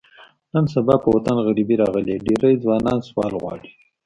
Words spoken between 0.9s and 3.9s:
په وطن غریبي راغلې، ډېری ځوانان سوال غواړي.